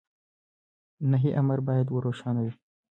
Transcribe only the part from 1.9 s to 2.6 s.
روښانه وي.